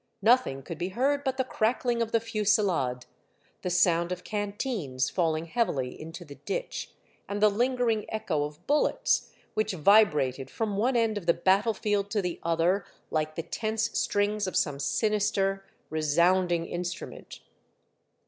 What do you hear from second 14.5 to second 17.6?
some sinister, resounding instrument.